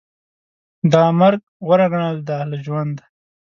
دا 0.91 1.03
مرګ 1.19 1.41
غوره 1.65 1.87
ګڼل 1.91 2.17
دي 2.27 2.39
له 2.49 2.57
ژوند 2.65 2.97